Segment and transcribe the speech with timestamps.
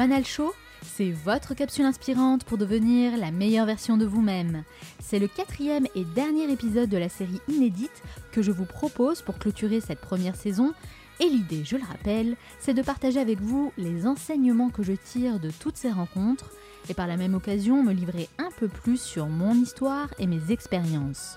[0.00, 4.64] Manal Show, c'est votre capsule inspirante pour devenir la meilleure version de vous-même.
[4.98, 8.02] C'est le quatrième et dernier épisode de la série inédite
[8.32, 10.72] que je vous propose pour clôturer cette première saison.
[11.20, 15.38] Et l'idée, je le rappelle, c'est de partager avec vous les enseignements que je tire
[15.38, 16.50] de toutes ces rencontres
[16.88, 20.50] et par la même occasion me livrer un peu plus sur mon histoire et mes
[20.50, 21.36] expériences.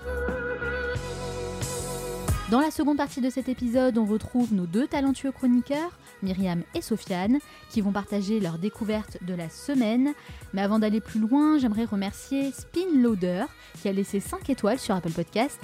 [2.50, 6.82] Dans la seconde partie de cet épisode, on retrouve nos deux talentueux chroniqueurs, Myriam et
[6.82, 7.38] Sofiane,
[7.70, 10.12] qui vont partager leur découverte de la semaine.
[10.52, 13.46] Mais avant d'aller plus loin, j'aimerais remercier Spin Loader,
[13.80, 15.58] qui a laissé 5 étoiles sur Apple Podcast,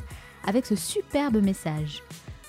[0.46, 2.02] avec ce superbe message.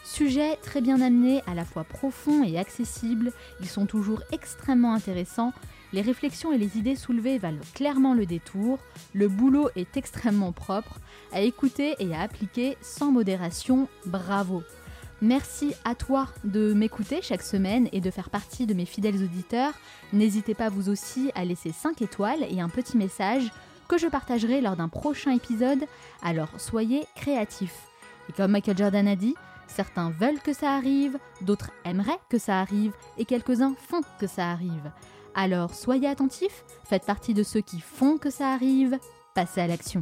[0.06, 5.52] Sujet très bien amené, à la fois profond et accessible, ils sont toujours extrêmement intéressants
[5.94, 8.80] les réflexions et les idées soulevées valent clairement le détour,
[9.14, 11.00] le boulot est extrêmement propre,
[11.34, 14.64] à écouter et à appliquer sans modération, bravo.
[15.22, 19.74] Merci à toi de m'écouter chaque semaine et de faire partie de mes fidèles auditeurs.
[20.14, 23.52] N'hésitez pas vous aussi à laisser 5 étoiles et un petit message
[23.88, 25.84] que je partagerai lors d'un prochain épisode,
[26.24, 27.88] alors soyez créatifs.
[28.30, 29.36] Et comme Michael Jordan a dit,
[29.68, 34.50] certains veulent que ça arrive, d'autres aimeraient que ça arrive, et quelques-uns font que ça
[34.50, 34.92] arrive.
[35.34, 38.98] Alors soyez attentifs, faites partie de ceux qui font que ça arrive,
[39.34, 40.02] passez à l'action.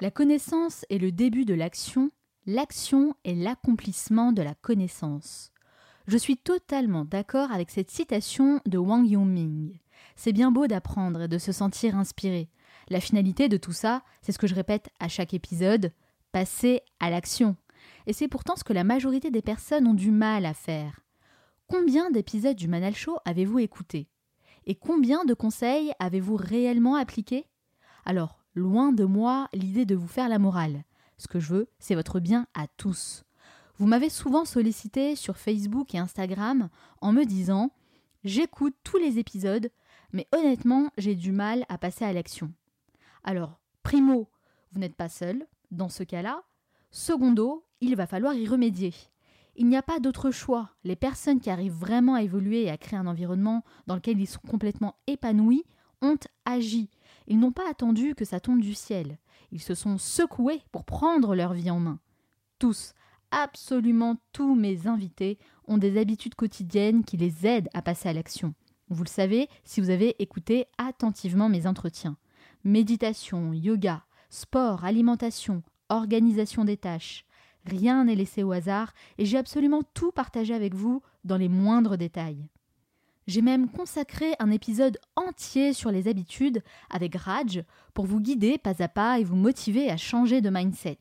[0.00, 2.10] La connaissance est le début de l'action,
[2.46, 5.52] l'action est l'accomplissement de la connaissance.
[6.06, 9.78] Je suis totalement d'accord avec cette citation de Wang Yongming.
[10.16, 12.48] C'est bien beau d'apprendre et de se sentir inspiré.
[12.88, 15.92] La finalité de tout ça, c'est ce que je répète à chaque épisode,
[16.32, 17.56] passer à l'action.
[18.06, 21.00] Et c'est pourtant ce que la majorité des personnes ont du mal à faire.
[21.70, 24.08] Combien d'épisodes du Manal Show avez-vous écouté
[24.64, 27.46] Et combien de conseils avez-vous réellement appliqués?
[28.06, 30.84] Alors, loin de moi l'idée de vous faire la morale.
[31.18, 33.24] Ce que je veux, c'est votre bien à tous.
[33.76, 36.70] Vous m'avez souvent sollicité sur Facebook et Instagram
[37.02, 37.70] en me disant
[38.24, 39.70] J'écoute tous les épisodes,
[40.14, 42.50] mais honnêtement, j'ai du mal à passer à l'action.
[43.24, 44.30] Alors, primo,
[44.72, 46.44] vous n'êtes pas seul dans ce cas-là.
[46.90, 48.94] Secondo, il va falloir y remédier.
[49.60, 50.70] Il n'y a pas d'autre choix.
[50.84, 54.28] Les personnes qui arrivent vraiment à évoluer et à créer un environnement dans lequel ils
[54.28, 55.64] sont complètement épanouis
[56.00, 56.90] ont agi.
[57.26, 59.18] Ils n'ont pas attendu que ça tombe du ciel.
[59.50, 61.98] Ils se sont secoués pour prendre leur vie en main.
[62.60, 62.94] Tous,
[63.32, 68.54] absolument tous mes invités ont des habitudes quotidiennes qui les aident à passer à l'action.
[68.90, 72.16] Vous le savez si vous avez écouté attentivement mes entretiens.
[72.62, 77.24] Méditation, yoga, sport, alimentation, organisation des tâches,
[77.64, 81.96] Rien n'est laissé au hasard et j'ai absolument tout partagé avec vous dans les moindres
[81.96, 82.48] détails.
[83.26, 88.82] J'ai même consacré un épisode entier sur les habitudes avec Raj pour vous guider pas
[88.82, 90.98] à pas et vous motiver à changer de mindset.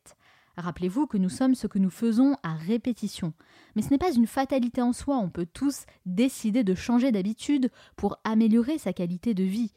[0.58, 3.32] Rappelez-vous que nous sommes ce que nous faisons à répétition.
[3.76, 7.70] Mais ce n'est pas une fatalité en soi, on peut tous décider de changer d'habitude
[7.96, 9.72] pour améliorer sa qualité de vie.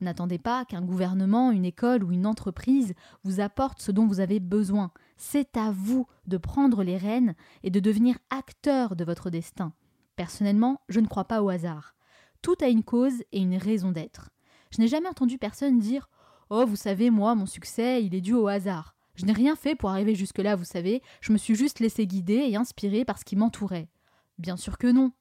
[0.00, 4.40] N'attendez pas qu'un gouvernement, une école ou une entreprise vous apporte ce dont vous avez
[4.40, 4.92] besoin.
[5.22, 9.74] C'est à vous de prendre les rênes et de devenir acteur de votre destin.
[10.16, 11.94] Personnellement, je ne crois pas au hasard.
[12.40, 14.30] Tout a une cause et une raison d'être.
[14.70, 16.08] Je n'ai jamais entendu personne dire
[16.48, 18.96] Oh, vous savez, moi, mon succès, il est dû au hasard.
[19.14, 22.46] Je n'ai rien fait pour arriver jusque-là, vous savez, je me suis juste laissé guider
[22.48, 23.90] et inspirer par ce qui m'entourait.
[24.38, 25.12] Bien sûr que non.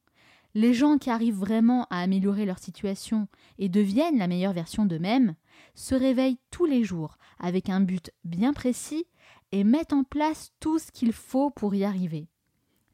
[0.55, 3.27] Les gens qui arrivent vraiment à améliorer leur situation
[3.57, 5.35] et deviennent la meilleure version d'eux-mêmes
[5.75, 9.05] se réveillent tous les jours avec un but bien précis
[9.51, 12.27] et mettent en place tout ce qu'il faut pour y arriver.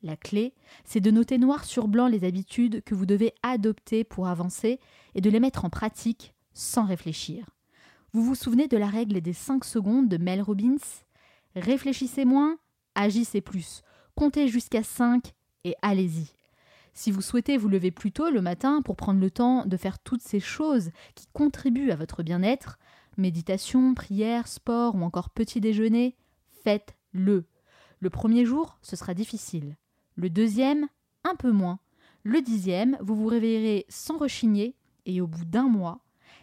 [0.03, 4.27] La clé, c'est de noter noir sur blanc les habitudes que vous devez adopter pour
[4.27, 4.79] avancer
[5.15, 7.49] et de les mettre en pratique sans réfléchir.
[8.13, 10.77] Vous vous souvenez de la règle des 5 secondes de Mel Robbins?
[11.55, 12.57] Réfléchissez moins,
[12.93, 13.81] agissez plus,
[14.15, 15.33] comptez jusqu'à 5
[15.63, 16.31] et allez-y.
[16.93, 19.99] Si vous souhaitez vous lever plus tôt le matin pour prendre le temps de faire
[19.99, 22.77] toutes ces choses qui contribuent à votre bien-être,
[23.17, 26.15] méditation, prière, sport ou encore petit déjeuner,
[26.65, 27.45] faites-le.
[27.99, 29.77] Le premier jour, ce sera difficile.
[30.15, 30.87] Le deuxième,
[31.23, 31.79] un peu moins.
[32.23, 34.75] Le dixième, vous vous réveillerez sans rechigner
[35.05, 35.99] et au bout d'un mois,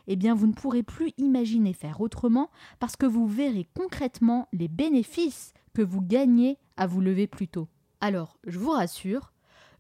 [0.07, 4.69] eh bien vous ne pourrez plus imaginer faire autrement parce que vous verrez concrètement les
[4.69, 7.67] bénéfices que vous gagnez à vous lever plus tôt.
[8.01, 9.33] Alors, je vous rassure,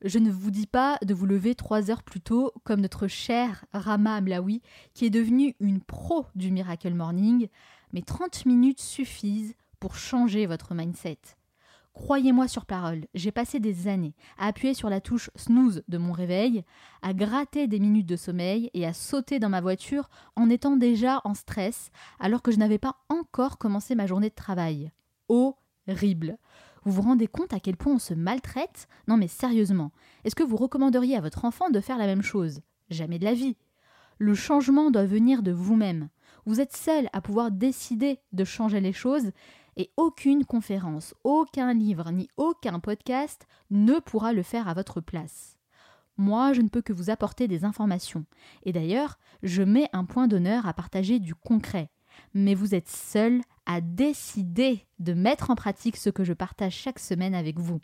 [0.02, 3.64] je ne vous dis pas de vous lever trois heures plus tôt comme notre chère
[3.72, 4.60] Rama Amlaoui
[4.92, 7.46] qui est devenue une pro du Miracle Morning,
[7.92, 11.18] mais 30 minutes suffisent pour changer votre mindset.
[11.92, 16.12] Croyez-moi sur parole, j'ai passé des années à appuyer sur la touche snooze de mon
[16.12, 16.62] réveil,
[17.02, 21.20] à gratter des minutes de sommeil et à sauter dans ma voiture en étant déjà
[21.24, 21.90] en stress
[22.20, 24.92] alors que je n'avais pas encore commencé ma journée de travail.
[25.28, 26.38] Horrible.
[26.84, 28.86] Vous vous rendez compte à quel point on se maltraite?
[29.08, 29.90] Non mais sérieusement,
[30.22, 32.60] est-ce que vous recommanderiez à votre enfant de faire la même chose?
[32.88, 33.56] Jamais de la vie.
[34.18, 36.08] Le changement doit venir de vous-même.
[36.44, 39.32] Vous êtes seul à pouvoir décider de changer les choses
[39.76, 45.58] et aucune conférence, aucun livre ni aucun podcast ne pourra le faire à votre place.
[46.18, 48.26] Moi, je ne peux que vous apporter des informations.
[48.64, 51.90] Et d'ailleurs, je mets un point d'honneur à partager du concret.
[52.34, 56.98] Mais vous êtes seul à décider de mettre en pratique ce que je partage chaque
[56.98, 57.80] semaine avec vous.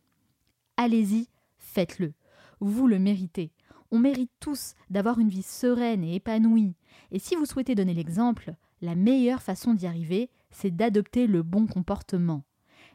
[0.76, 2.12] Allez-y, faites-le.
[2.60, 3.52] Vous le méritez.
[3.90, 6.74] On mérite tous d'avoir une vie sereine et épanouie.
[7.10, 11.66] Et si vous souhaitez donner l'exemple, la meilleure façon d'y arriver, c'est d'adopter le bon
[11.66, 12.44] comportement.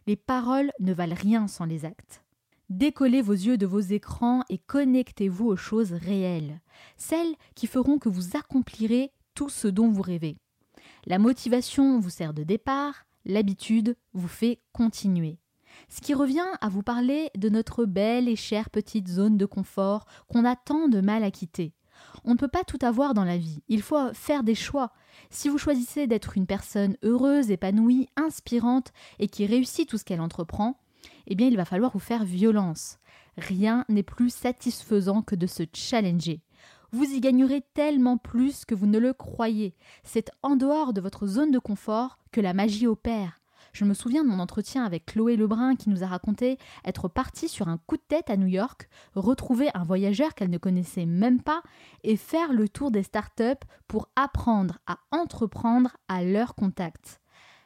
[0.07, 2.23] Les paroles ne valent rien sans les actes.
[2.69, 6.61] Décollez vos yeux de vos écrans et connectez-vous aux choses réelles,
[6.97, 10.37] celles qui feront que vous accomplirez tout ce dont vous rêvez.
[11.05, 15.37] La motivation vous sert de départ, l'habitude vous fait continuer.
[15.89, 20.05] Ce qui revient à vous parler de notre belle et chère petite zone de confort
[20.27, 21.73] qu'on a tant de mal à quitter.
[22.25, 24.91] On ne peut pas tout avoir dans la vie, il faut faire des choix.
[25.29, 30.21] Si vous choisissez d'être une personne heureuse, épanouie, inspirante et qui réussit tout ce qu'elle
[30.21, 30.79] entreprend,
[31.27, 32.97] eh bien il va falloir vous faire violence.
[33.37, 36.41] Rien n'est plus satisfaisant que de se challenger.
[36.91, 39.75] Vous y gagnerez tellement plus que vous ne le croyez.
[40.03, 43.42] C'est en dehors de votre zone de confort que la magie opère.
[43.73, 47.49] Je me souviens de mon entretien avec Chloé Lebrun qui nous a raconté être partie
[47.49, 51.41] sur un coup de tête à New York, retrouver un voyageur qu'elle ne connaissait même
[51.41, 51.63] pas
[52.03, 57.19] et faire le tour des startups pour apprendre à entreprendre à leur contact.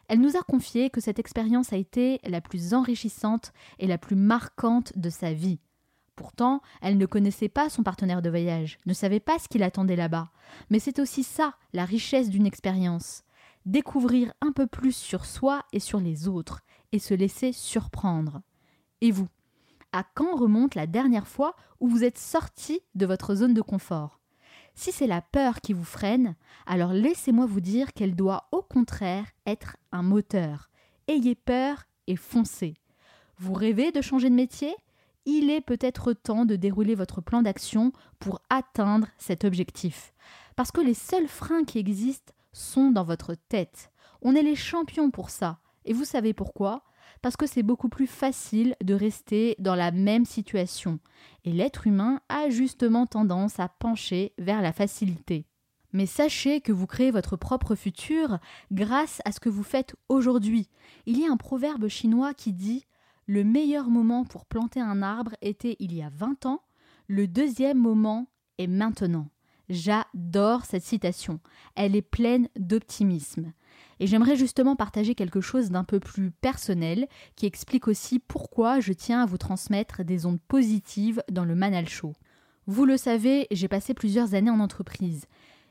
[0.07, 4.15] Elle nous a confié que cette expérience a été la plus enrichissante et la plus
[4.15, 5.59] marquante de sa vie.
[6.15, 9.98] Pourtant, elle ne connaissait pas son partenaire de voyage, ne savait pas ce qu'il attendait
[9.98, 10.31] là-bas.
[10.69, 13.24] Mais c'est aussi ça, la richesse d'une expérience
[13.67, 16.61] découvrir un peu plus sur soi et sur les autres,
[16.93, 18.41] et se laisser surprendre.
[19.01, 19.27] Et vous
[19.91, 24.19] À quand remonte la dernière fois où vous êtes sorti de votre zone de confort?
[24.73, 26.35] Si c'est la peur qui vous freine,
[26.65, 30.69] alors laissez-moi vous dire qu'elle doit au contraire être un moteur.
[31.07, 32.75] Ayez peur et foncez.
[33.37, 34.73] Vous rêvez de changer de métier?
[35.25, 40.13] Il est peut-être temps de dérouler votre plan d'action pour atteindre cet objectif.
[40.55, 43.92] Parce que les seuls freins qui existent sont dans votre tête.
[44.21, 45.59] On est les champions pour ça.
[45.86, 46.83] Et vous savez pourquoi?
[47.21, 51.00] Parce que c'est beaucoup plus facile de rester dans la même situation.
[51.45, 55.45] Et l'être humain a justement tendance à pencher vers la facilité.
[55.94, 58.39] Mais sachez que vous créez votre propre futur
[58.71, 60.69] grâce à ce que vous faites aujourd'hui.
[61.06, 62.86] Il y a un proverbe chinois qui dit
[63.25, 66.62] Le meilleur moment pour planter un arbre était il y a 20 ans,
[67.07, 68.27] le deuxième moment
[68.57, 69.30] est maintenant.
[69.69, 71.39] J'adore cette citation.
[71.75, 73.51] Elle est pleine d'optimisme.
[73.99, 78.93] Et j'aimerais justement partager quelque chose d'un peu plus personnel qui explique aussi pourquoi je
[78.93, 82.13] tiens à vous transmettre des ondes positives dans le Manal Show.
[82.67, 85.25] Vous le savez, j'ai passé plusieurs années en entreprise.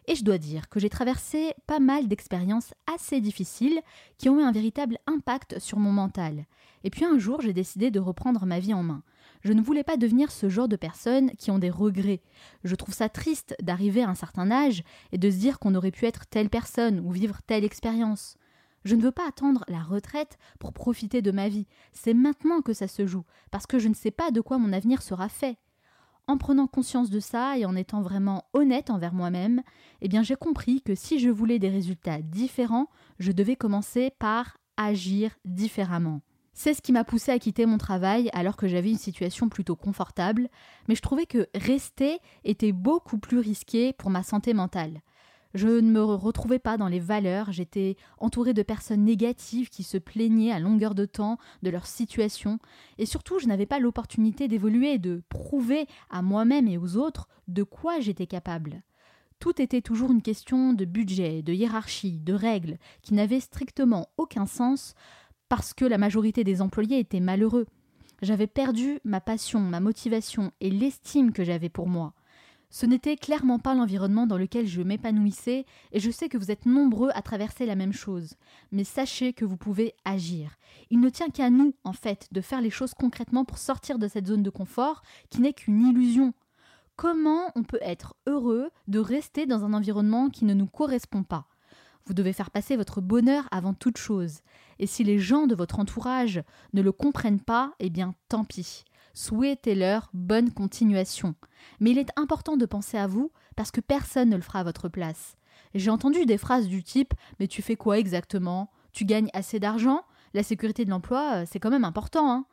[0.08, 3.80] Et je dois dire que j'ai traversé pas mal d'expériences assez difficiles
[4.18, 6.46] qui ont eu un véritable impact sur mon mental.
[6.84, 9.02] Et puis un jour, j'ai décidé de reprendre ma vie en main.
[9.46, 12.20] Je ne voulais pas devenir ce genre de personnes qui ont des regrets.
[12.64, 14.82] Je trouve ça triste d'arriver à un certain âge
[15.12, 18.36] et de se dire qu'on aurait pu être telle personne ou vivre telle expérience.
[18.84, 21.68] Je ne veux pas attendre la retraite pour profiter de ma vie.
[21.92, 24.72] C'est maintenant que ça se joue, parce que je ne sais pas de quoi mon
[24.72, 25.58] avenir sera fait.
[26.26, 29.62] En prenant conscience de ça et en étant vraiment honnête envers moi-même,
[30.00, 32.88] eh bien j'ai compris que si je voulais des résultats différents,
[33.20, 36.20] je devais commencer par agir différemment.
[36.58, 39.76] C'est ce qui m'a poussé à quitter mon travail alors que j'avais une situation plutôt
[39.76, 40.48] confortable,
[40.88, 45.02] mais je trouvais que rester était beaucoup plus risqué pour ma santé mentale.
[45.52, 49.98] Je ne me retrouvais pas dans les valeurs, j'étais entourée de personnes négatives qui se
[49.98, 52.58] plaignaient à longueur de temps de leur situation,
[52.96, 57.64] et surtout je n'avais pas l'opportunité d'évoluer de prouver à moi-même et aux autres de
[57.64, 58.82] quoi j'étais capable.
[59.38, 64.46] Tout était toujours une question de budget, de hiérarchie, de règles, qui n'avaient strictement aucun
[64.46, 64.94] sens
[65.48, 67.66] parce que la majorité des employés étaient malheureux.
[68.22, 72.14] J'avais perdu ma passion, ma motivation et l'estime que j'avais pour moi.
[72.70, 76.66] Ce n'était clairement pas l'environnement dans lequel je m'épanouissais, et je sais que vous êtes
[76.66, 78.34] nombreux à traverser la même chose.
[78.72, 80.56] Mais sachez que vous pouvez agir.
[80.90, 84.08] Il ne tient qu'à nous, en fait, de faire les choses concrètement pour sortir de
[84.08, 86.34] cette zone de confort qui n'est qu'une illusion.
[86.96, 91.46] Comment on peut être heureux de rester dans un environnement qui ne nous correspond pas?
[92.06, 94.40] Vous devez faire passer votre bonheur avant toute chose.
[94.78, 98.84] Et si les gens de votre entourage ne le comprennent pas, eh bien tant pis.
[99.14, 101.34] Souhaitez-leur bonne continuation.
[101.80, 104.64] Mais il est important de penser à vous parce que personne ne le fera à
[104.64, 105.36] votre place.
[105.74, 108.70] J'ai entendu des phrases du type Mais tu fais quoi exactement?
[108.92, 110.02] Tu gagnes assez d'argent?
[110.34, 112.46] La sécurité de l'emploi, euh, c'est quand même important, hein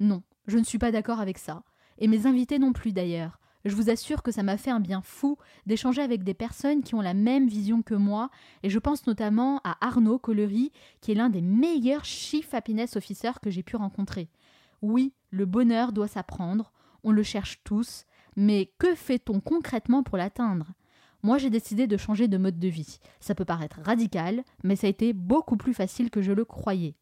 [0.00, 1.62] Non, je ne suis pas d'accord avec ça.
[1.98, 3.38] Et mes invités non plus d'ailleurs.
[3.64, 5.36] Je vous assure que ça m'a fait un bien fou
[5.66, 8.30] d'échanger avec des personnes qui ont la même vision que moi,
[8.62, 13.40] et je pense notamment à Arnaud Collery, qui est l'un des meilleurs Chief Happiness Officers
[13.42, 14.30] que j'ai pu rencontrer.
[14.80, 16.72] Oui, le bonheur doit s'apprendre,
[17.02, 18.04] on le cherche tous,
[18.36, 20.72] mais que fait-on concrètement pour l'atteindre?
[21.24, 22.98] Moi j'ai décidé de changer de mode de vie.
[23.18, 26.94] Ça peut paraître radical, mais ça a été beaucoup plus facile que je le croyais.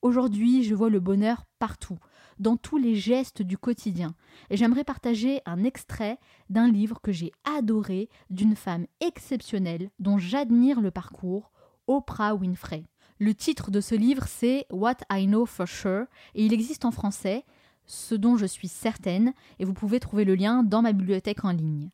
[0.00, 1.98] Aujourd'hui, je vois le bonheur partout,
[2.38, 4.14] dans tous les gestes du quotidien.
[4.50, 6.18] Et j'aimerais partager un extrait
[6.50, 11.52] d'un livre que j'ai adoré d'une femme exceptionnelle dont j'admire le parcours,
[11.86, 12.84] Oprah Winfrey.
[13.18, 16.92] Le titre de ce livre, c'est What I Know for Sure, et il existe en
[16.92, 17.44] français,
[17.84, 21.50] ce dont je suis certaine, et vous pouvez trouver le lien dans ma bibliothèque en
[21.50, 21.90] ligne.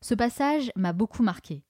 [0.00, 1.62] Ce passage m'a beaucoup marqué.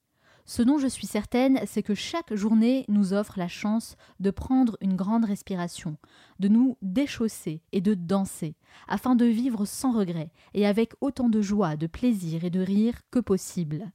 [0.44, 4.76] Ce dont je suis certaine, c'est que chaque journée nous offre la chance de prendre
[4.80, 5.96] une grande respiration,
[6.40, 8.56] de nous déchausser et de danser,
[8.88, 13.00] afin de vivre sans regret et avec autant de joie, de plaisir et de rire
[13.10, 13.92] que possible.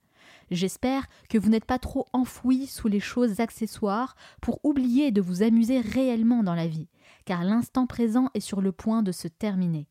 [0.49, 5.43] J'espère que vous n'êtes pas trop enfoui sous les choses accessoires pour oublier de vous
[5.43, 6.87] amuser réellement dans la vie,
[7.25, 9.87] car l'instant présent est sur le point de se terminer.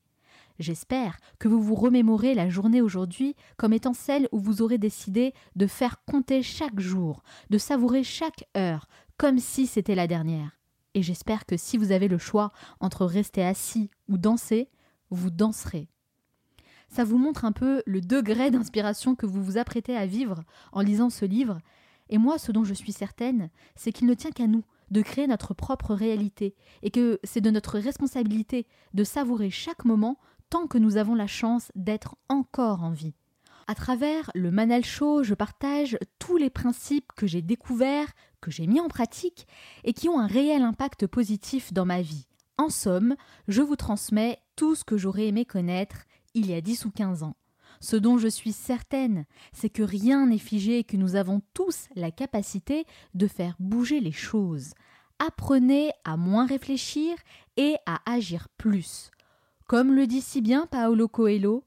[0.58, 5.34] J'espère que vous vous remémorez la journée aujourd'hui comme étant celle où vous aurez décidé
[5.54, 10.58] de faire compter chaque jour, de savourer chaque heure, comme si c'était la dernière.
[10.94, 14.70] Et j'espère que si vous avez le choix entre rester assis ou danser,
[15.10, 15.88] vous danserez.
[16.88, 20.80] Ça vous montre un peu le degré d'inspiration que vous vous apprêtez à vivre en
[20.80, 21.58] lisant ce livre.
[22.08, 25.26] Et moi, ce dont je suis certaine, c'est qu'il ne tient qu'à nous de créer
[25.26, 30.16] notre propre réalité, et que c'est de notre responsabilité de savourer chaque moment
[30.50, 33.15] tant que nous avons la chance d'être encore en vie.
[33.69, 38.69] À travers le Manal Show, je partage tous les principes que j'ai découverts, que j'ai
[38.69, 39.49] mis en pratique
[39.83, 42.29] et qui ont un réel impact positif dans ma vie.
[42.59, 43.17] En somme,
[43.49, 47.23] je vous transmets tout ce que j'aurais aimé connaître il y a 10 ou 15
[47.25, 47.37] ans.
[47.81, 51.88] Ce dont je suis certaine, c'est que rien n'est figé et que nous avons tous
[51.97, 54.75] la capacité de faire bouger les choses.
[55.19, 57.17] Apprenez à moins réfléchir
[57.57, 59.11] et à agir plus.
[59.66, 61.64] Comme le dit si bien Paolo Coelho,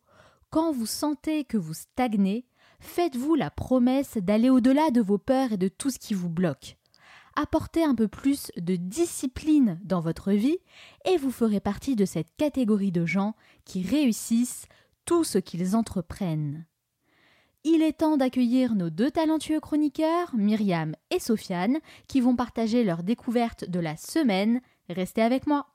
[0.49, 2.45] quand vous sentez que vous stagnez,
[2.79, 6.77] faites-vous la promesse d'aller au-delà de vos peurs et de tout ce qui vous bloque.
[7.35, 10.59] Apportez un peu plus de discipline dans votre vie
[11.05, 14.67] et vous ferez partie de cette catégorie de gens qui réussissent
[15.03, 16.65] tout ce qu'ils entreprennent.
[17.65, 23.03] Il est temps d'accueillir nos deux talentueux chroniqueurs, Myriam et Sofiane, qui vont partager leur
[23.03, 24.61] découverte de la semaine.
[24.87, 25.67] Restez avec moi.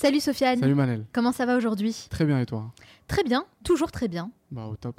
[0.00, 0.58] Salut Sofiane.
[0.58, 1.04] Salut Manel.
[1.12, 2.06] Comment ça va aujourd'hui?
[2.08, 2.72] Très bien et toi?
[3.06, 4.30] Très bien, toujours très bien.
[4.50, 4.98] Bah au top.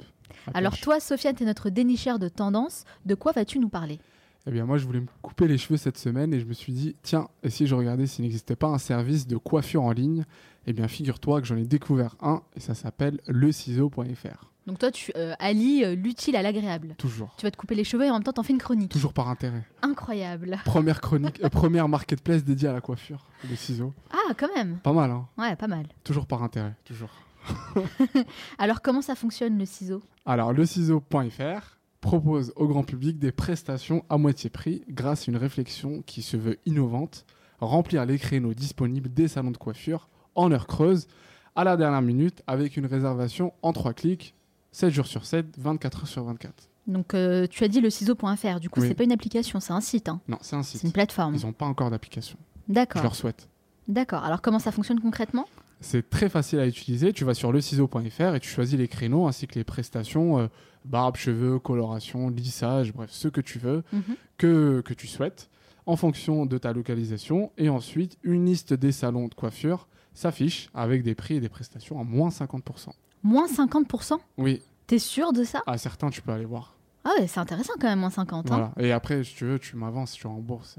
[0.54, 0.80] Alors pêche.
[0.82, 2.84] toi Sofiane, tu es notre dénicheur de tendance.
[3.04, 3.98] De quoi vas-tu nous parler?
[4.46, 6.72] Eh bien moi je voulais me couper les cheveux cette semaine et je me suis
[6.72, 10.24] dit tiens et si je regardais s'il n'existait pas un service de coiffure en ligne?
[10.68, 14.51] Eh bien figure-toi que j'en ai découvert un et ça s'appelle leciseau.fr.
[14.66, 16.94] Donc toi tu euh, allies euh, l'utile à l'agréable.
[16.98, 17.34] Toujours.
[17.36, 18.90] Tu vas te couper les cheveux et en même temps t'en fais une chronique.
[18.90, 19.64] Toujours par intérêt.
[19.82, 20.58] Incroyable.
[20.64, 23.92] Première chronique, euh, première marketplace dédiée à la coiffure, le ciseau.
[24.10, 24.78] Ah quand même.
[24.78, 25.26] Pas mal hein.
[25.36, 25.86] Ouais, pas mal.
[26.04, 27.10] Toujours par intérêt, toujours.
[28.58, 30.02] Alors comment ça fonctionne le ciseau?
[30.26, 36.02] Alors, leciseau.fr propose au grand public des prestations à moitié prix grâce à une réflexion
[36.02, 37.24] qui se veut innovante,
[37.60, 41.06] remplir les créneaux disponibles des salons de coiffure en heure creuse,
[41.54, 44.34] à la dernière minute, avec une réservation en 3 clics,
[44.72, 46.52] 7 jours sur 7, 24 heures sur 24.
[46.86, 48.58] Donc euh, tu as dit le ciseau.fr.
[48.60, 48.88] Du coup Oui.
[48.88, 50.08] c'est pas une application, c'est un site.
[50.08, 50.20] hein.
[50.28, 50.94] Non, c'est un C'est une site.
[50.94, 51.34] plateforme.
[51.36, 52.36] Ils n'ont pas encore d'application.
[52.68, 53.02] Je D'accord.
[53.02, 53.48] leur souhaite.
[53.88, 54.24] D'accord.
[54.24, 55.46] Alors comment ça fonctionne concrètement?
[55.80, 57.12] C'est très facile à utiliser.
[57.12, 60.46] Tu vas sur leciseau.fr et tu choisis les créneaux ainsi que les prestations euh,
[60.84, 63.82] barbe, cheveux, coloration, lissage, bref, ce que tu veux.
[63.92, 64.02] Mhm.
[64.38, 65.50] que, que tu souhaites
[65.86, 67.50] en fonction de ta localisation.
[67.58, 72.00] Et ensuite, une liste des salons de coiffure s'affiche avec des prix et des prestations
[72.00, 72.90] à moins 50%.
[73.22, 76.74] Moins 50% Oui, T'es sûr de ça à certains, tu peux aller voir.
[77.04, 78.46] Ah ouais, c'est intéressant quand même, moins 50.
[78.46, 78.48] hein.
[78.48, 78.72] Voilà.
[78.88, 80.76] Et après, si tu veux, tu m'avances, tu rembourses.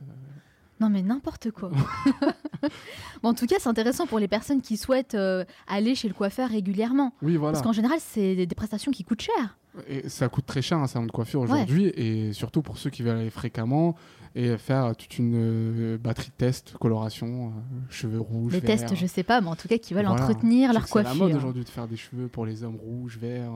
[0.80, 1.70] Non mais n'importe quoi.
[3.24, 6.14] bon, en tout cas, c'est intéressant pour les personnes qui souhaitent euh, aller chez le
[6.14, 7.14] coiffeur régulièrement.
[7.22, 7.54] Oui, voilà.
[7.54, 9.58] Parce qu'en général, c'est des, des prestations qui coûtent cher.
[9.88, 11.86] Et ça coûte très cher un salon de coiffure aujourd'hui.
[11.96, 13.96] Et surtout pour ceux qui veulent aller fréquemment
[14.36, 18.54] et faire toute une euh, batterie de tests, coloration, euh, cheveux rouges.
[18.54, 18.80] les verts.
[18.80, 20.24] tests, je sais pas, mais en tout cas, qui veulent Voilà.
[20.26, 21.38] entretenir leur que C'est la mode coiffure.
[21.38, 23.52] aujourd'hui de faire des cheveux pour les hommes rouges, verts.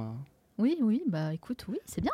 [0.58, 2.12] Oui, oui, bah écoute, oui, c'est bien.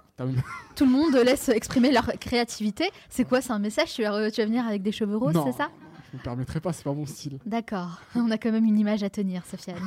[0.76, 2.90] Tout le monde laisse exprimer leur créativité.
[3.10, 5.58] C'est quoi, c'est un message tu vas, tu vas venir avec des cheveux roses, c'est
[5.58, 5.70] ça?
[6.18, 7.40] Me permettrai pas, c'est pas mon style.
[7.46, 9.78] D'accord, on a quand même une image à tenir, Sofiane.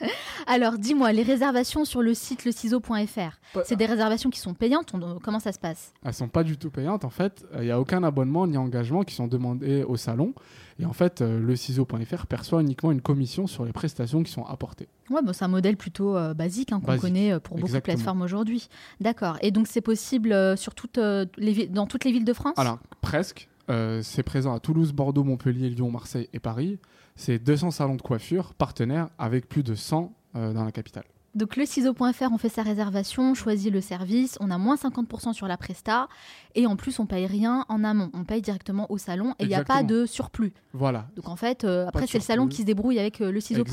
[0.46, 5.18] Alors, dis-moi, les réservations sur le site leciseau.fr, c'est des réservations qui sont payantes on-
[5.18, 5.92] Comment ça se passe?
[6.04, 7.04] Elles sont pas du tout payantes.
[7.04, 10.34] En fait, il n'y a aucun abonnement ni engagement qui sont demandés au salon.
[10.78, 14.44] Et en fait, euh, le ciseau.fr perçoit uniquement une commission sur les prestations qui sont
[14.44, 14.86] apportées.
[15.10, 17.94] Ouais, bah, c'est un modèle plutôt euh, basique hein, qu'on connaît euh, pour beaucoup exactement.
[17.94, 18.68] de plateformes aujourd'hui.
[19.00, 19.36] D'accord.
[19.42, 22.54] Et donc, c'est possible euh, sur toutes, euh, les dans toutes les villes de France?
[22.56, 23.48] Alors, presque.
[23.70, 26.78] Euh, c'est présent à Toulouse, Bordeaux, Montpellier, Lyon, Marseille et Paris.
[27.16, 31.04] C'est 200 salons de coiffure partenaires avec plus de 100 euh, dans la capitale.
[31.34, 35.32] Donc le ciseau.fr, on fait sa réservation, on choisit le service, on a moins 50%
[35.34, 36.08] sur la presta
[36.54, 39.48] et en plus on paye rien en amont, on paye directement au salon et il
[39.48, 40.52] n'y a pas de surplus.
[40.72, 41.06] Voilà.
[41.16, 43.70] Donc en fait, euh, après c'est le salon qui se débrouille avec euh, le ciseau.fr.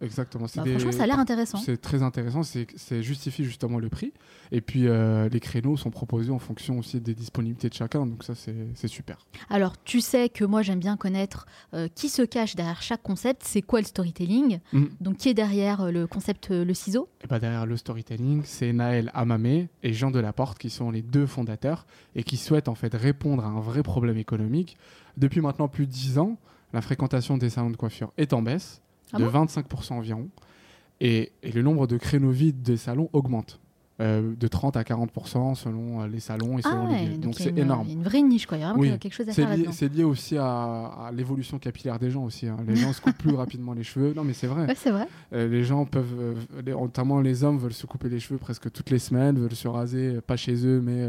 [0.00, 0.46] Exactement.
[0.56, 1.58] Bah, des- Franchement, ça a l'air intéressant.
[1.58, 4.12] C'est très intéressant, c'est justifie justement le prix.
[4.52, 8.24] Et puis euh, les créneaux sont proposés en fonction aussi des disponibilités de chacun, donc
[8.24, 9.16] ça c'est super.
[9.48, 11.46] Alors tu sais que moi j'aime bien connaître
[11.94, 14.88] qui se cache derrière chaque concept, c'est quoi le storytelling, Mhm.
[15.00, 16.95] donc qui est derrière le concept le ciseau.
[17.22, 21.26] Et bah derrière le storytelling, c'est Naël Amamé et Jean Delaporte qui sont les deux
[21.26, 24.76] fondateurs et qui souhaitent en fait répondre à un vrai problème économique.
[25.16, 26.36] Depuis maintenant plus de 10 ans,
[26.72, 29.44] la fréquentation des salons de coiffure est en baisse Ah de bon?
[29.44, 30.28] 25% environ
[31.00, 33.60] et, et le nombre de créneaux vides des salons augmente.
[34.00, 37.20] Euh, de 30 à 40% selon euh, les salons et Ah selon ouais, les villes.
[37.20, 37.84] Donc c'est énorme.
[37.86, 39.32] il y a une vraie niche quoi, il y a vraiment Oui, quelque chose à
[39.32, 39.70] C'est faire là-dedans.
[39.72, 42.46] c'est lié aussi à, à l'évolution capillaire des gens aussi.
[42.46, 42.58] hein.
[42.68, 44.12] Les gens se coupent plus rapidement les cheveux.
[44.14, 44.66] Non mais c'est vrai.
[44.66, 45.08] Ouais, c'est vrai.
[45.32, 48.90] Euh, les gens peuvent, les- notamment les hommes, veulent se couper les cheveux presque toutes
[48.90, 51.08] les semaines, veulent se raser, pas chez eux, mais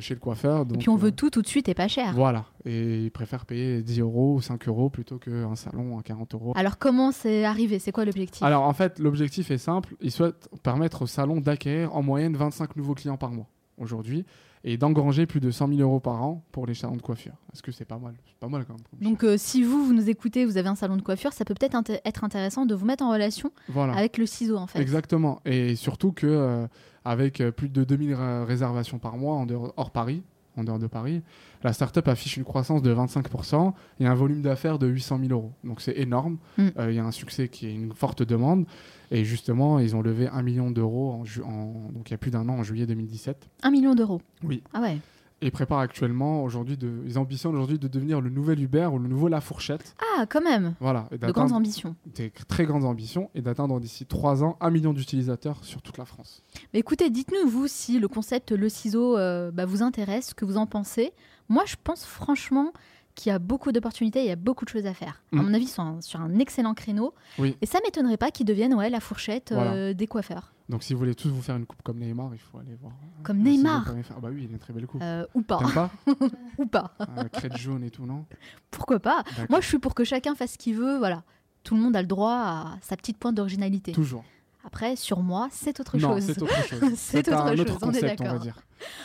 [0.00, 0.62] chez le coiffeur.
[0.62, 2.12] Et puis on euh, veut tout tout de suite et pas cher.
[2.14, 2.46] Voilà.
[2.64, 6.52] Et ils préfèrent payer 10 euros ou 5 euros plutôt qu'un salon à 40 euros.
[6.56, 7.78] Alors comment c'est arrivé?
[7.78, 8.42] C'est quoi l'objectif?
[8.42, 9.94] Alors en fait, l'objectif est simple.
[10.00, 13.46] Ils souhaitent permettre au salon d'acquérir en moyenne 25 nouveaux clients par mois
[13.78, 14.24] aujourd'hui
[14.64, 17.34] et d'engranger plus de 100 000 euros par an pour les salons de coiffure.
[17.52, 18.14] Est-ce que c'est pas mal?
[18.26, 19.08] C'est pas mal quand même.
[19.12, 21.54] Donc euh, si vous, vous nous écoutez, vous avez un salon de coiffure, ça peut
[21.54, 23.94] peut-être inté- être intéressant de vous mettre en relation voilà.
[23.94, 24.80] avec le ciseau en fait.
[24.80, 25.40] Exactement.
[25.44, 26.66] Et surtout que euh,
[27.06, 30.22] avec euh, plus de 2000 ré- réservations par mois en dehors, hors Paris,
[30.58, 31.22] en dehors de Paris,
[31.62, 35.52] la startup affiche une croissance de 25% et un volume d'affaires de 800 000 euros.
[35.64, 36.38] Donc c'est énorme.
[36.56, 36.68] Mm.
[36.78, 38.64] Euh, Il y a un succès qui est une forte demande.
[39.10, 42.18] Et justement, ils ont levé 1 million d'euros en, ju- en- donc il y a
[42.18, 43.48] plus d'un an, en juillet 2017.
[43.62, 44.20] Un million d'euros.
[44.42, 44.62] Oui.
[44.72, 44.98] Ah ouais.
[45.42, 49.06] Et préparent actuellement aujourd'hui, de, ils ambitionnent aujourd'hui de devenir le nouvel Uber ou le
[49.06, 49.94] nouveau La Fourchette.
[50.16, 50.74] Ah quand même.
[50.80, 51.08] Voilà.
[51.12, 51.94] Et De grandes ambitions.
[52.06, 56.06] des très grandes ambitions et d'atteindre d'ici 3 ans 1 million d'utilisateurs sur toute la
[56.06, 56.42] France.
[56.72, 60.46] Mais écoutez, dites-nous vous si le concept le ciseau euh, bah, vous intéresse, ce que
[60.46, 61.12] vous en pensez.
[61.50, 62.72] Moi, je pense franchement
[63.16, 65.20] qu'il y a beaucoup d'opportunités, il y a beaucoup de choses à faire.
[65.32, 65.42] À Mm.
[65.42, 67.12] mon avis, ils sont un- sur un excellent créneau.
[67.40, 67.56] Oui.
[67.60, 69.94] Et ça m'étonnerait pas qu'ils deviennent ouais, la fourchette euh, Voilà.
[69.94, 70.52] des coiffeurs.
[70.68, 72.92] Donc si vous voulez tous vous faire une coupe comme Neymar, il faut aller voir.
[73.24, 73.86] Comme le Neymar.
[74.10, 75.00] Ah bah oui, il a une très belle coupe.
[75.02, 75.60] Euh, Ou pas.
[76.58, 76.92] Ou pas.
[76.98, 78.24] Ah, crête jaune et tout, non
[78.70, 79.22] Pourquoi pas.
[79.48, 80.98] Moi, je suis pour que chacun fasse ce qu'il veut.
[80.98, 81.22] Voilà.
[81.62, 83.92] Tout le monde a le droit à sa petite pointe d'originalité.
[83.92, 84.24] Toujours.
[84.66, 86.24] Après, sur moi, c'est autre non, chose.
[86.26, 86.80] c'est autre chose.
[86.96, 88.54] C'est autre autre chose, on est concept, on, va d'accord.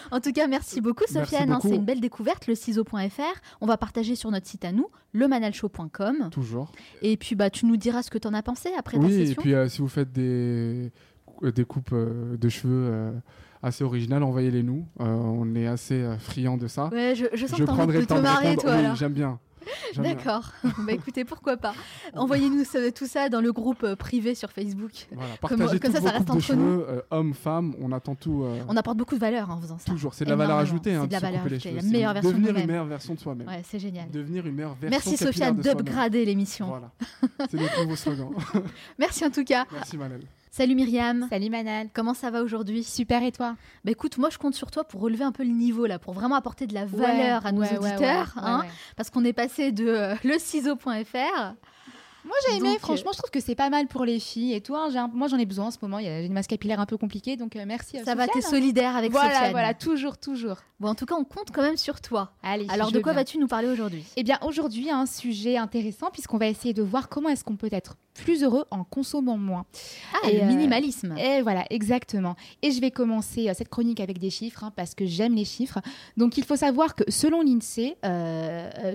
[0.09, 1.51] En tout cas, merci beaucoup, Sofiane.
[1.51, 3.21] hein, c'est une belle découverte, le ciseau.fr.
[3.61, 6.29] On va partager sur notre site à nous, lemanalshow.com.
[6.31, 6.71] Toujours.
[7.03, 9.31] Et puis, bah, tu nous diras ce que tu en as pensé après ta Oui,
[9.31, 10.91] et puis euh, si vous faites des,
[11.43, 13.11] euh, des coupes euh, de cheveux euh,
[13.63, 14.85] assez originales, envoyez-les nous.
[14.99, 16.89] Euh, on est assez friands de ça.
[16.91, 19.39] Ouais, je, je sens Je que t'as envie de te marrer, toi, Oui, j'aime bien.
[19.97, 20.51] D'accord.
[20.79, 21.73] bah écoutez, pourquoi pas.
[22.15, 22.63] Envoyez-nous
[22.95, 24.91] tout ça dans le groupe euh, privé sur Facebook.
[25.11, 26.81] Voilà, Comme- comme ça, ça reste entre nous.
[26.81, 28.43] euh, hommes, femmes, on attend tout.
[28.43, 29.91] euh, On apporte beaucoup de valeur en faisant ça.
[29.91, 30.93] toujours, c'est de la valeur ajoutée.
[30.95, 33.19] hein, C'est de la valeur ajoutée, la meilleure version de Devenir une meilleure version de
[33.19, 33.47] soi-même.
[33.47, 34.09] Ouais, c'est génial.
[34.11, 35.61] Devenir une meilleure version Merci soi-même.
[35.61, 36.67] d'upgrader l'émission.
[36.67, 36.91] Voilà,
[37.49, 38.29] c'est notre nouveau slogan.
[38.99, 39.65] Merci en tout cas.
[39.71, 40.21] Merci Manel.
[40.53, 41.27] Salut Myriam.
[41.29, 41.87] Salut Manal.
[41.93, 42.83] Comment ça va aujourd'hui?
[42.83, 43.55] Super et toi?
[43.85, 46.13] Bah écoute, moi je compte sur toi pour relever un peu le niveau là, pour
[46.13, 48.65] vraiment apporter de la valeur à nos Ouais, auditeurs, ouais, hein,
[48.97, 51.53] parce qu'on est passé de euh, le ciseau.fr.
[52.23, 54.53] Moi j'ai aimé, Donc, euh, franchement je trouve que c'est pas mal pour les filles
[54.53, 56.33] et toi, un- moi j'en ai besoin en ce moment, il y a j'ai une
[56.33, 57.97] masse capillaire un peu compliquée donc euh, merci.
[57.97, 59.51] euh, Ça va, t'es solidaire avec Voilà, Sofiane.
[59.51, 60.57] voilà, toujours, toujours.
[60.79, 62.33] Bon, en tout cas, on compte quand même sur toi.
[62.43, 62.67] Allez.
[62.69, 64.03] Alors, de quoi vas-tu nous parler aujourd'hui?
[64.17, 67.69] Eh bien, aujourd'hui, un sujet intéressant puisqu'on va essayer de voir comment est-ce qu'on peut
[67.71, 69.65] être plus heureux en consommant moins.
[70.13, 71.17] Ah, Et, le euh, minimalisme.
[71.17, 72.35] Et voilà, exactement.
[72.61, 75.45] Et je vais commencer euh, cette chronique avec des chiffres hein, parce que j'aime les
[75.45, 75.79] chiffres.
[76.17, 78.93] Donc, il faut savoir que selon l'INSEE, euh,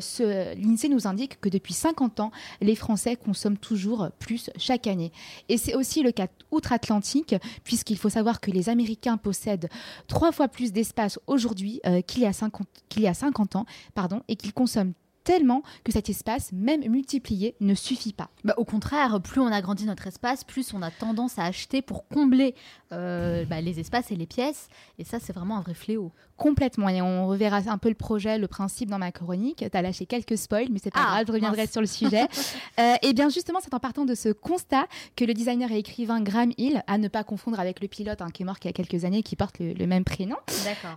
[0.54, 5.10] l'INSEE nous indique que depuis 50 ans, les Français consomment toujours plus chaque année.
[5.48, 7.34] Et c'est aussi le cas outre-Atlantique
[7.64, 9.68] puisqu'il faut savoir que les Américains possèdent
[10.06, 14.22] trois fois plus d'espace aujourd'hui qu'il y a 50 qu'il y a 50 ans, pardon,
[14.28, 14.92] et qu'ils consomment
[15.26, 18.30] tellement que cet espace, même multiplié, ne suffit pas.
[18.44, 22.06] Bah, au contraire, plus on agrandit notre espace, plus on a tendance à acheter pour
[22.06, 22.54] combler
[22.92, 24.68] euh, bah, les espaces et les pièces.
[25.00, 26.12] Et ça, c'est vraiment un vrai fléau.
[26.36, 26.88] Complètement.
[26.90, 29.64] Et on reverra un peu le projet, le principe dans ma chronique.
[29.70, 31.72] Tu as lâché quelques spoils, mais c'est pas Ah, grave, je reviendrai mince.
[31.72, 32.26] sur le sujet.
[32.78, 34.86] Euh, et bien justement, c'est en partant de ce constat
[35.16, 38.28] que le designer et écrivain Graham Hill, à ne pas confondre avec le pilote hein,
[38.30, 40.36] qui est mort il y a quelques années, qui porte le, le même prénom,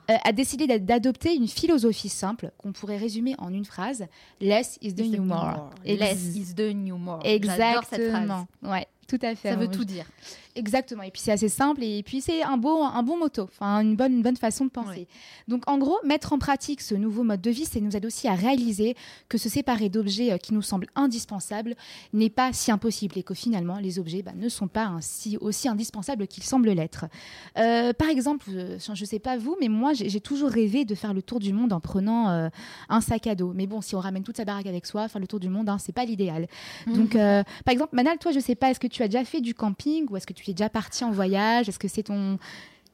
[0.10, 4.08] euh, a décidé d'a- d'adopter une philosophie simple qu'on pourrait résumer en une phrase
[4.42, 5.70] Less is the new more.
[5.86, 7.20] Ex- Less is the new more.
[7.24, 8.24] J'adore cette phrase.
[8.24, 8.48] Exactement.
[8.64, 9.50] Ouais, tout à fait.
[9.50, 10.06] Ça veut tout dire.
[10.60, 11.04] Exactement.
[11.04, 13.96] Et puis c'est assez simple et puis c'est un beau, un bon motto, enfin une
[13.96, 15.08] bonne, une bonne façon de penser.
[15.48, 18.28] Donc en gros, mettre en pratique ce nouveau mode de vie, c'est nous aide aussi
[18.28, 18.96] à réaliser
[19.30, 21.76] que se séparer d'objets euh, qui nous semblent indispensables
[22.12, 25.70] n'est pas si impossible et que finalement les objets bah, ne sont pas ainsi, aussi
[25.70, 27.06] indispensables qu'ils semblent l'être.
[27.58, 30.94] Euh, par exemple, euh, je ne sais pas vous, mais moi j'ai toujours rêvé de
[30.96, 32.50] faire le tour du monde en prenant euh,
[32.90, 33.54] un sac à dos.
[33.56, 35.70] Mais bon, si on ramène toute sa baraque avec soi, faire le tour du monde,
[35.70, 36.48] hein, c'est pas l'idéal.
[36.88, 39.42] Donc, euh, par exemple, Manal, toi, je sais pas, est-ce que tu as déjà fait
[39.42, 42.38] du camping ou est-ce que tu es déjà parti en voyage Est-ce que c'est ton.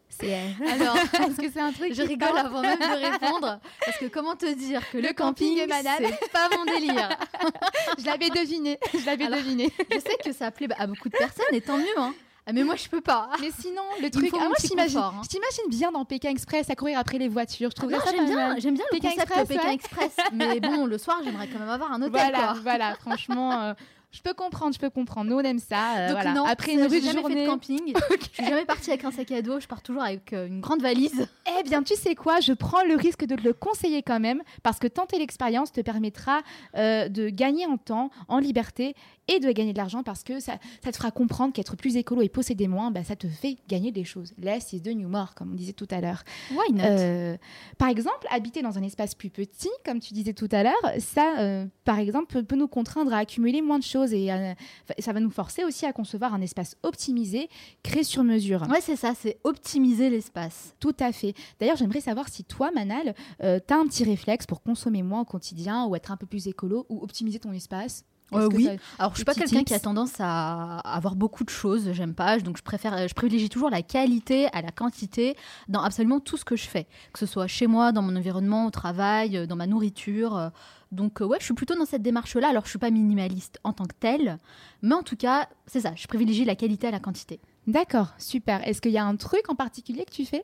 [0.10, 0.34] C'est.
[0.34, 3.60] euh, Alors, est-ce que c'est un truc je rigole avant même de répondre.
[3.86, 5.98] Parce que comment te dire que le, Le camping camping, est banal.
[6.22, 7.10] c'est pas mon délire.
[8.00, 8.80] Je l'avais deviné.
[8.94, 9.72] Je l'avais Alors- deviné.
[9.92, 11.86] Je sais que ça plaît à beaucoup de personnes et tant mieux.
[11.98, 12.14] Hein.
[12.48, 13.28] Ah, mais moi, je peux pas.
[13.42, 14.30] Mais sinon, le truc.
[14.32, 15.22] Ah, moi, je t'imagine confort, hein.
[15.24, 17.72] je t'imagine bien dans Pékin Express à courir après les voitures.
[17.72, 19.74] Je trouverais Non, ça j'aime bien, j'aime bien le Pékin concept Express, Pékin ouais.
[19.74, 20.12] Express.
[20.32, 22.12] Mais bon, le soir, j'aimerais quand même avoir un hôtel.
[22.12, 22.54] Voilà, quoi.
[22.62, 23.74] voilà, franchement, euh,
[24.16, 25.30] je peux comprendre, je peux comprendre.
[25.30, 25.98] Nous, on aime ça.
[25.98, 26.34] euh, Donc voilà.
[26.34, 27.36] non, Après une rude jamais journée.
[27.36, 27.94] fait de camping.
[28.22, 29.60] Je suis jamais partie avec un sac à dos.
[29.60, 31.28] Je pars toujours avec euh, une grande valise.
[31.60, 34.42] Eh bien, tu sais quoi Je prends le risque de te le conseiller quand même,
[34.64, 36.42] parce que tenter l'expérience te permettra
[36.76, 38.96] euh, de gagner en temps, en liberté,
[39.28, 42.22] et de gagner de l'argent, parce que ça, ça te fera comprendre qu'être plus écolo
[42.22, 44.34] et posséder moins, bah, ça te fait gagner des choses.
[44.38, 46.24] Less is the new more, comme on disait tout à l'heure.
[46.52, 46.84] Why not?
[46.84, 47.38] Euh,
[47.80, 51.40] par exemple, habiter dans un espace plus petit, comme tu disais tout à l'heure, ça,
[51.40, 54.54] euh, par exemple, peut, peut nous contraindre à accumuler moins de choses et euh,
[55.00, 57.50] ça va nous forcer aussi à concevoir un espace optimisé,
[57.84, 58.64] créé sur mesure.
[58.70, 59.14] Ouais, c'est ça.
[59.20, 60.76] C'est optimiser l'espace.
[60.80, 61.34] Tout à fait.
[61.60, 65.26] D'ailleurs, j'aimerais savoir si toi, Manal, tu as un petit réflexe pour consommer moins au
[65.26, 68.04] quotidien ou être un peu plus écolo ou optimiser ton espace?
[68.34, 68.68] Euh, oui.
[68.98, 71.92] Alors, je suis pas quelqu'un qui a tendance à avoir beaucoup de choses.
[71.94, 72.40] J'aime pas.
[72.40, 75.36] Donc, je préfère, je privilégie toujours la qualité à la quantité
[75.68, 78.66] dans absolument tout ce que je fais, que ce soit chez moi, dans mon environnement,
[78.66, 80.52] au travail, euh, dans ma nourriture.
[80.92, 82.50] Donc, euh, ouais, je suis plutôt dans cette démarche-là.
[82.50, 84.38] Alors, je suis pas minimaliste en tant que telle,
[84.82, 85.94] mais en tout cas, c'est ça.
[85.96, 87.40] Je privilégie la qualité à la quantité.
[87.68, 88.66] D'accord, super.
[88.68, 90.44] Est-ce qu'il y a un truc en particulier que tu fais?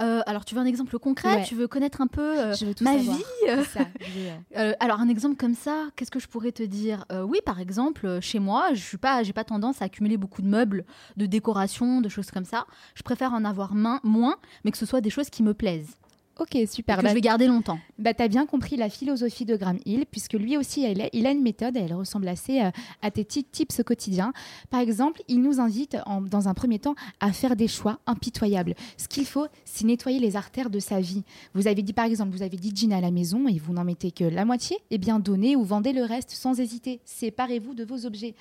[0.00, 1.36] Euh, alors, tu veux un exemple concret?
[1.36, 1.44] Ouais.
[1.44, 3.16] Tu veux connaître un peu euh, Je veux tout ma savoir.
[3.16, 3.64] vie?
[3.64, 7.04] Ça, je euh, alors un exemple comme ça, qu'est-ce que je pourrais te dire?
[7.26, 10.48] Oui, par exemple, chez moi, je suis pas, j'ai pas tendance à accumuler beaucoup de
[10.48, 10.84] meubles,
[11.16, 12.66] de décoration, de choses comme ça.
[12.94, 15.96] Je préfère en avoir main, moins, mais que ce soit des choses qui me plaisent,
[16.38, 16.96] Ok, et super.
[16.98, 17.78] que Bah, je vais garder longtemps.
[17.98, 21.08] Bah, tu as bien compris la philosophie de Graham Hill, puisque lui aussi, il a,
[21.12, 22.70] il a une méthode et elle ressemble assez euh,
[23.02, 24.32] à tes petits tips quotidiens.
[24.68, 28.74] Par exemple, il nous invite, en- dans un premier temps, à faire des choix impitoyables.
[28.96, 31.22] Ce qu'il faut, c'est nettoyer les artères de sa vie.
[31.54, 33.84] Vous avez dit, par exemple, vous avez dit jean à la maison et vous n'en
[33.84, 37.00] mettez que la moitié, eh bien, donnez ou vendez le reste sans hésiter.
[37.04, 38.34] Séparez-vous de vos objets.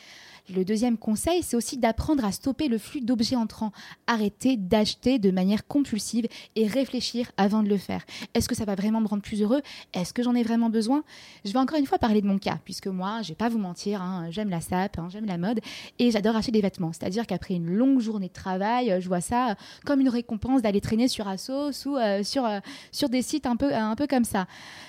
[0.50, 3.72] Le deuxième conseil, c'est aussi d'apprendre à stopper le flux d'objets entrants.
[4.08, 6.28] Arrêtez d'acheter de manière compulsive
[6.58, 8.04] et réfléchir avant de le faire.
[8.34, 9.62] Est-ce que ça va vraiment me rendre plus heureux?
[9.94, 11.06] Est-ce que j'en ai vraiment besoin?
[11.46, 13.58] Je vais encore une fois parler de mon cas, puisque moi, je vais pas vous
[13.58, 15.62] mentir, hein, j'aime la sape, hein, j'aime la mode,
[15.98, 16.92] et j'adore acheter des vêtements.
[16.92, 20.62] C'est-à-dire qu'après une longue journée de travail, euh, je vois ça euh, comme une récompense
[20.62, 22.60] d'aller traîner sur Asos ou euh, sur, euh,
[22.92, 24.48] sur des sites un peu, un peu comme ça.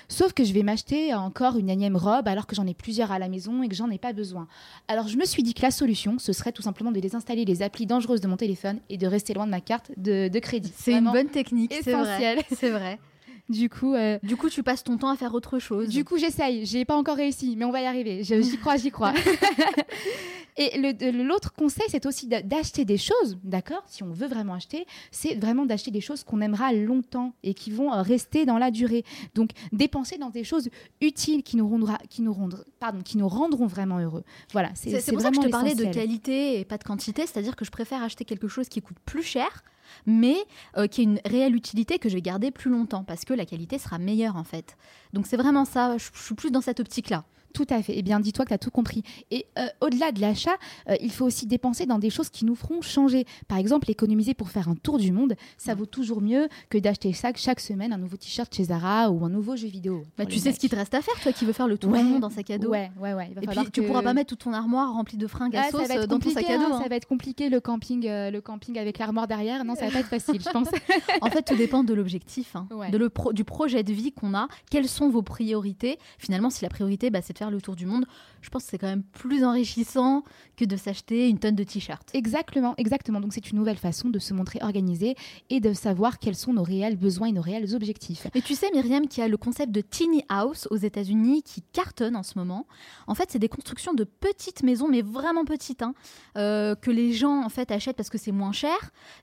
[0.09, 3.19] Sauf que je vais m'acheter encore une énième robe alors que j'en ai plusieurs à
[3.19, 4.47] la maison et que j'en ai pas besoin.
[4.89, 7.61] Alors je me suis dit que la solution, ce serait tout simplement de désinstaller les
[7.61, 10.73] applis dangereuses de mon téléphone et de rester loin de ma carte de, de crédit.
[10.75, 12.37] C'est une bonne technique, c'est vrai.
[12.51, 12.99] C'est vrai.
[13.47, 15.89] Du coup, euh, Du coup, tu passes ton temps à faire autre chose.
[15.89, 16.65] du coup, j'essaye.
[16.65, 18.23] J'ai pas encore réussi, mais on va y arriver.
[18.23, 19.13] J'y crois, j'y crois.
[20.57, 20.77] Et
[21.11, 23.83] l'autre conseil, c'est aussi d'a- d'acheter des choses, d'accord?
[23.87, 27.71] Si on veut vraiment acheter, c'est vraiment d'acheter des choses qu'on aimera longtemps et qui
[27.71, 29.03] vont euh, rester dans la durée.
[29.33, 30.69] Donc, dépenser dans des choses
[31.01, 34.23] utiles qui nous, rendra, qui nous, rendront, pardon, qui nous rendront vraiment heureux.
[34.53, 37.57] Voilà, c'est pour ça que je te parlais de qualité et pas de quantité, c'est-à-dire
[37.57, 39.63] que je préfère acheter quelque chose qui coûte plus cher,
[40.05, 40.37] mais
[40.77, 43.45] euh, qui a une réelle utilité que je vais garder plus longtemps, parce que la
[43.45, 44.77] qualité sera meilleure en fait.
[45.11, 47.25] Donc c'est vraiment ça, je, je suis plus dans cette optique-là.
[47.55, 47.93] Tout à fait.
[47.95, 49.01] Eh bien, dis-toi que tu as tout compris.
[49.31, 50.55] Et euh, au-delà de l'achat,
[50.89, 53.25] euh, il faut aussi dépenser dans des choses qui nous feront changer.
[53.47, 57.13] Par exemple, économiser pour faire un tour du monde, ça vaut toujours mieux que d'acheter
[57.13, 60.03] chaque, chaque semaine un nouveau t-shirt chez Zara ou un nouveau jeu vidéo.
[60.17, 61.91] Bah, tu sais ce qu'il te reste à faire, toi qui veux faire le tour
[61.91, 61.99] Ouais.
[62.03, 62.67] du monde dans sac à dos.
[62.69, 63.29] Ouais, ouais, ouais.
[63.29, 65.71] Il va Et puis tu pourras pas mettre toute ton armoire remplie de fringues Ah,
[65.71, 66.63] sauce euh, dans ton sac à dos.
[66.65, 66.79] hein, hein.
[66.83, 69.63] Ça va être compliqué le camping, euh, le camping avec l'armoire derrière.
[69.63, 70.67] Non, ça va pas être facile, je pense.
[71.21, 72.91] En fait, tout dépend de l'objectif, hein, Ouais.
[72.91, 74.47] de le pro- du projet de vie qu'on a.
[74.69, 75.97] Quelles sont vos priorités?
[76.17, 78.05] Finalement, si la priorité, bah, c'est de faire le tour du monde,
[78.41, 80.23] je pense que c'est quand même plus enrichissant
[80.55, 82.09] que de s'acheter une tonne de t-shirts.
[82.13, 83.19] Exactement, exactement.
[83.19, 85.15] Donc c'est une nouvelle façon de se montrer organisé
[85.49, 88.27] et de savoir quels sont nos réels besoins et nos réels objectifs.
[88.33, 91.61] Et tu sais, Myriam, qu'il y a le concept de tiny house aux États-Unis qui
[91.73, 92.67] cartonne en ce moment.
[93.07, 95.93] En fait, c'est des constructions de petites maisons, mais vraiment petites, hein,
[96.37, 98.77] euh, que les gens en fait achètent parce que c'est moins cher,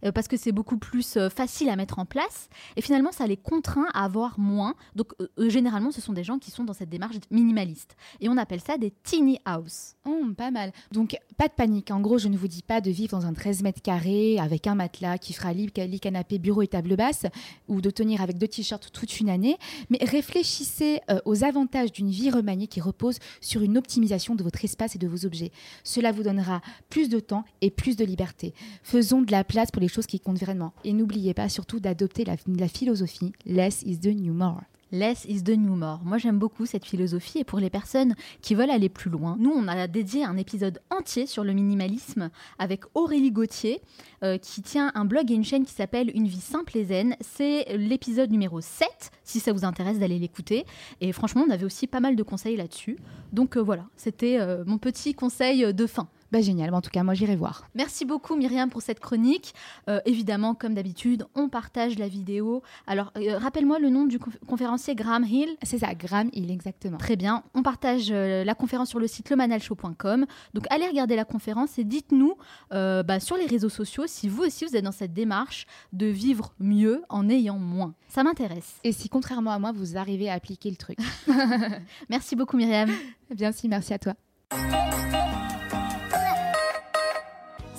[0.05, 2.49] euh, parce que c'est beaucoup plus euh, facile à mettre en place.
[2.77, 4.75] Et finalement, ça les contraint à avoir moins.
[4.97, 7.97] Donc, généralement, ce sont des gens qui sont dans cette démarche minimaliste.
[8.21, 9.95] Et on appelle ça des tiny house.
[10.05, 10.73] Oh, pas mal.
[10.91, 11.91] Donc, pas de panique.
[11.91, 14.67] En gros, je ne vous dis pas de vivre dans un 13 mètres carrés avec
[14.67, 15.71] un matelas qui fera lit,
[16.01, 17.27] canapé, bureau et table basse,
[17.69, 19.57] ou de tenir avec deux t-shirts toute une année.
[19.91, 24.65] Mais réfléchissez euh, aux avantages d'une vie remaniée qui repose sur une optimisation de votre
[24.65, 25.53] espace et de vos objets.
[25.85, 28.55] Cela vous donnera plus de temps et plus de liberté.
[28.83, 30.73] Faisons de la place pour les choses qui comptent vraiment.
[30.85, 34.63] Et n'oubliez pas surtout d'adopter la philosophie Less is the new more.
[34.93, 36.01] Less is the new more.
[36.05, 39.51] Moi, j'aime beaucoup cette philosophie et pour les personnes qui veulent aller plus loin, nous,
[39.51, 42.29] on a dédié un épisode entier sur le minimalisme
[42.59, 43.81] avec Aurélie Gauthier
[44.23, 47.17] euh, qui tient un blog et une chaîne qui s'appelle Une vie simple et zen.
[47.23, 50.67] C'est l'épisode numéro 7, si ça vous intéresse d'aller l'écouter.
[51.01, 52.99] Et franchement, on avait aussi pas mal de conseils là-dessus.
[53.33, 56.07] Donc euh, voilà, c'était euh, mon petit conseil de fin.
[56.33, 57.69] Bah génial, en tout cas moi j'irai voir.
[57.75, 59.53] Merci beaucoup Myriam pour cette chronique.
[59.89, 62.63] Euh, évidemment, comme d'habitude, on partage la vidéo.
[62.87, 65.51] Alors, euh, rappelle-moi le nom du conf- conférencier Graham Hill.
[65.63, 66.97] C'est ça, Graham Hill exactement.
[66.97, 70.25] Très bien, on partage euh, la conférence sur le site lemanalshow.com.
[70.55, 72.35] Donc allez regarder la conférence et dites-nous
[72.71, 76.55] bah, sur les réseaux sociaux si vous aussi vous êtes dans cette démarche de vivre
[76.59, 77.95] mieux en ayant moins.
[78.09, 78.77] Ça m'intéresse.
[78.85, 80.99] Et si contrairement à moi vous arrivez à appliquer le truc.
[82.09, 82.91] Merci beaucoup Myriam.
[83.35, 84.15] Bien si, merci à toi.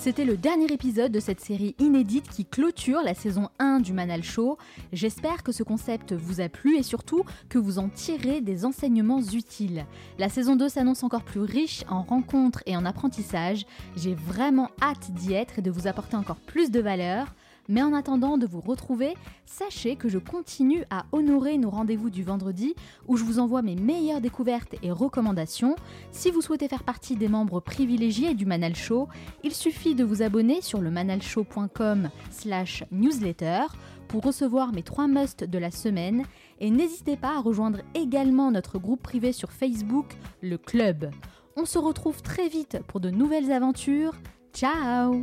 [0.04, 4.22] C'était le dernier épisode de cette série inédite qui clôture la saison 1 du Manal
[4.22, 4.58] Show.
[4.92, 9.22] J'espère que ce concept vous a plu et surtout que vous en tirez des enseignements
[9.22, 9.86] utiles.
[10.18, 13.64] La saison 2 s'annonce encore plus riche en rencontres et en apprentissages.
[13.96, 17.34] J'ai vraiment hâte d'y être et de vous apporter encore plus de valeur.
[17.68, 19.14] Mais en attendant de vous retrouver,
[19.46, 22.74] sachez que je continue à honorer nos rendez-vous du vendredi
[23.08, 25.76] où je vous envoie mes meilleures découvertes et recommandations.
[26.12, 29.08] Si vous souhaitez faire partie des membres privilégiés du Manal Show,
[29.42, 33.62] il suffit de vous abonner sur le manalshow.com slash newsletter
[34.08, 36.24] pour recevoir mes trois musts de la semaine
[36.60, 41.10] et n'hésitez pas à rejoindre également notre groupe privé sur Facebook, le Club.
[41.56, 44.14] On se retrouve très vite pour de nouvelles aventures.
[44.52, 45.22] Ciao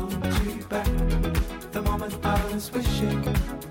[2.53, 3.70] was wishing